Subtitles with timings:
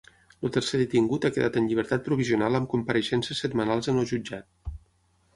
[0.47, 4.73] El tercer detingut ha quedat en llibertat provisional amb compareixences setmanals en el jutjat.